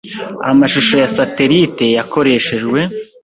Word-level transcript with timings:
Amashusho 0.51 0.93
ya 1.03 1.09
satelite 1.15 1.85
yakoreshejwe 1.97 2.79